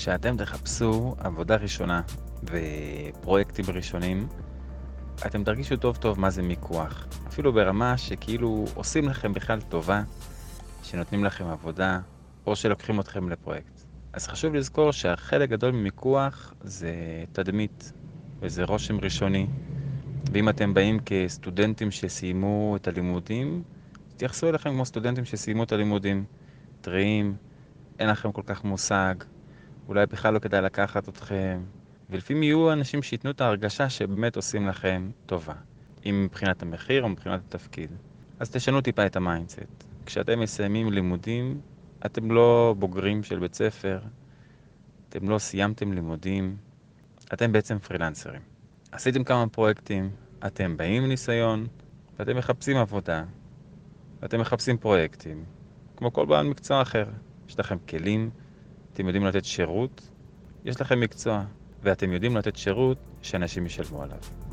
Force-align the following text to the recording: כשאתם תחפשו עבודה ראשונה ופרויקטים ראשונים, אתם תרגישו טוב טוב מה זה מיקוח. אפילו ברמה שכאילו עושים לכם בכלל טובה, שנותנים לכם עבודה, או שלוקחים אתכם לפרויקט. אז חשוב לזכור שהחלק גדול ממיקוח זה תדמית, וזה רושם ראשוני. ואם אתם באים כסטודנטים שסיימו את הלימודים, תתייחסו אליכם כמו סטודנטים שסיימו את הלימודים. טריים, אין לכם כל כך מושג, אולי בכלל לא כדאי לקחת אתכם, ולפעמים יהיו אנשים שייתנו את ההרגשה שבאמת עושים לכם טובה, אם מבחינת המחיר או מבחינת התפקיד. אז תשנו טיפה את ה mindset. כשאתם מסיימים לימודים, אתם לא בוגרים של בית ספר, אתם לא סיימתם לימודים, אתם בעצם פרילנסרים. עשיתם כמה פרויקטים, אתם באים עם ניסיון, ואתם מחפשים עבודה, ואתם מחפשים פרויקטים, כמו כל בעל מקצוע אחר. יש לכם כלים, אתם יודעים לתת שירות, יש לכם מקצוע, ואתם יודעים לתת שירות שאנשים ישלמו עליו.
כשאתם 0.00 0.36
תחפשו 0.36 1.14
עבודה 1.18 1.56
ראשונה 1.56 2.02
ופרויקטים 2.44 3.64
ראשונים, 3.68 4.28
אתם 5.26 5.44
תרגישו 5.44 5.76
טוב 5.76 5.96
טוב 5.96 6.20
מה 6.20 6.30
זה 6.30 6.42
מיקוח. 6.42 7.06
אפילו 7.28 7.52
ברמה 7.52 7.98
שכאילו 7.98 8.64
עושים 8.74 9.08
לכם 9.08 9.32
בכלל 9.32 9.60
טובה, 9.60 10.02
שנותנים 10.82 11.24
לכם 11.24 11.44
עבודה, 11.44 12.00
או 12.46 12.56
שלוקחים 12.56 13.00
אתכם 13.00 13.28
לפרויקט. 13.28 13.80
אז 14.12 14.26
חשוב 14.26 14.54
לזכור 14.54 14.92
שהחלק 14.92 15.50
גדול 15.50 15.70
ממיקוח 15.70 16.54
זה 16.60 16.92
תדמית, 17.32 17.92
וזה 18.40 18.64
רושם 18.64 19.00
ראשוני. 19.00 19.46
ואם 20.32 20.48
אתם 20.48 20.74
באים 20.74 20.98
כסטודנטים 21.06 21.90
שסיימו 21.90 22.76
את 22.76 22.88
הלימודים, 22.88 23.62
תתייחסו 24.08 24.48
אליכם 24.48 24.70
כמו 24.70 24.84
סטודנטים 24.84 25.24
שסיימו 25.24 25.62
את 25.62 25.72
הלימודים. 25.72 26.24
טריים, 26.80 27.36
אין 27.98 28.08
לכם 28.08 28.32
כל 28.32 28.42
כך 28.46 28.64
מושג, 28.64 29.14
אולי 29.90 30.06
בכלל 30.06 30.34
לא 30.34 30.38
כדאי 30.38 30.62
לקחת 30.62 31.08
אתכם, 31.08 31.62
ולפעמים 32.10 32.42
יהיו 32.42 32.72
אנשים 32.72 33.02
שייתנו 33.02 33.30
את 33.30 33.40
ההרגשה 33.40 33.90
שבאמת 33.90 34.36
עושים 34.36 34.68
לכם 34.68 35.10
טובה, 35.26 35.54
אם 36.06 36.22
מבחינת 36.24 36.62
המחיר 36.62 37.02
או 37.02 37.08
מבחינת 37.08 37.40
התפקיד. 37.48 37.90
אז 38.38 38.50
תשנו 38.50 38.80
טיפה 38.80 39.06
את 39.06 39.16
ה 39.16 39.24
mindset. 39.24 39.84
כשאתם 40.06 40.40
מסיימים 40.40 40.92
לימודים, 40.92 41.60
אתם 42.06 42.30
לא 42.30 42.74
בוגרים 42.78 43.22
של 43.22 43.38
בית 43.38 43.54
ספר, 43.54 44.00
אתם 45.08 45.28
לא 45.28 45.38
סיימתם 45.38 45.92
לימודים, 45.92 46.56
אתם 47.32 47.52
בעצם 47.52 47.78
פרילנסרים. 47.78 48.42
עשיתם 48.92 49.24
כמה 49.24 49.48
פרויקטים, 49.48 50.10
אתם 50.46 50.76
באים 50.76 51.02
עם 51.02 51.08
ניסיון, 51.08 51.66
ואתם 52.18 52.36
מחפשים 52.36 52.76
עבודה, 52.76 53.24
ואתם 54.22 54.40
מחפשים 54.40 54.78
פרויקטים, 54.78 55.44
כמו 55.96 56.12
כל 56.12 56.26
בעל 56.26 56.46
מקצוע 56.46 56.82
אחר. 56.82 57.06
יש 57.48 57.58
לכם 57.58 57.76
כלים, 57.88 58.30
אתם 58.92 59.06
יודעים 59.06 59.26
לתת 59.26 59.44
שירות, 59.44 60.08
יש 60.64 60.80
לכם 60.80 61.00
מקצוע, 61.00 61.44
ואתם 61.82 62.12
יודעים 62.12 62.36
לתת 62.36 62.56
שירות 62.56 62.98
שאנשים 63.22 63.66
ישלמו 63.66 64.02
עליו. 64.02 64.49